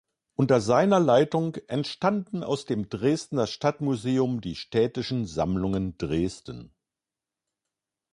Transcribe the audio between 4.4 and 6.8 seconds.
die Städtischen Sammlungen Dresden.